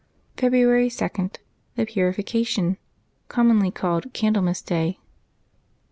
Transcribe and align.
February 0.35 0.89
2.— 0.89 1.35
THE 1.75 1.85
PURIFICATION, 1.85 2.77
COMMONLY 3.27 3.69
CALLED 3.69 4.11
CANDLEMAS 4.13 4.63
DAY. 4.63 4.97